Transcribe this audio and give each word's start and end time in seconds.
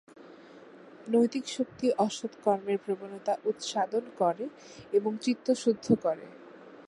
নৈতিক 1.07 1.45
শক্তি 1.47 1.87
অসৎ 1.97 2.33
কর্মের 2.43 2.77
প্রবণতা 2.85 3.33
উৎসাদন 3.45 4.03
করে 4.17 4.45
এবং 4.93 5.11
চিত্ত 5.21 5.47
শুদ্ধ 5.53 5.87
করে। 6.03 6.25